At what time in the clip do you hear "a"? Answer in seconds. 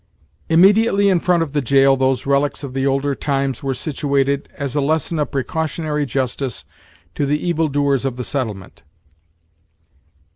4.75-4.81